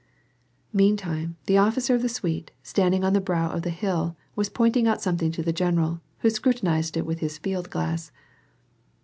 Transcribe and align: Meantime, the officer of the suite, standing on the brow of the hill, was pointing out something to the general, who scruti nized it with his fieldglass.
Meantime, 0.73 1.37
the 1.45 1.59
officer 1.59 1.93
of 1.93 2.01
the 2.01 2.09
suite, 2.09 2.49
standing 2.63 3.03
on 3.03 3.13
the 3.13 3.21
brow 3.21 3.51
of 3.51 3.61
the 3.61 3.69
hill, 3.69 4.17
was 4.35 4.49
pointing 4.49 4.87
out 4.87 4.99
something 4.99 5.31
to 5.31 5.43
the 5.43 5.53
general, 5.53 6.01
who 6.21 6.27
scruti 6.29 6.61
nized 6.63 6.97
it 6.97 7.05
with 7.05 7.19
his 7.19 7.37
fieldglass. 7.37 8.09